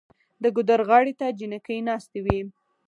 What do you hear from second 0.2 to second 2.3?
د ګودر غاړې ته جینکۍ ناستې